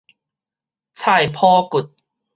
[0.95, 1.93] 菜脯骨